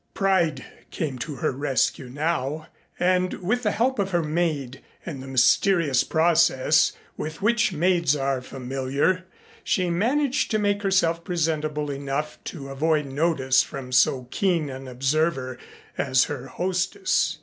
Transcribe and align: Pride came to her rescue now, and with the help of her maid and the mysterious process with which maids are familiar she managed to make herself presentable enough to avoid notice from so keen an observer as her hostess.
Pride 0.15 0.65
came 0.89 1.19
to 1.19 1.35
her 1.35 1.51
rescue 1.51 2.09
now, 2.09 2.65
and 2.99 3.35
with 3.35 3.61
the 3.61 3.69
help 3.69 3.99
of 3.99 4.09
her 4.09 4.23
maid 4.23 4.81
and 5.05 5.21
the 5.21 5.27
mysterious 5.27 6.03
process 6.03 6.93
with 7.17 7.43
which 7.43 7.71
maids 7.71 8.15
are 8.15 8.41
familiar 8.41 9.25
she 9.63 9.91
managed 9.91 10.49
to 10.49 10.57
make 10.57 10.81
herself 10.81 11.23
presentable 11.23 11.91
enough 11.91 12.39
to 12.45 12.69
avoid 12.69 13.05
notice 13.05 13.61
from 13.61 13.91
so 13.91 14.27
keen 14.31 14.71
an 14.71 14.87
observer 14.87 15.59
as 15.99 16.23
her 16.23 16.47
hostess. 16.47 17.37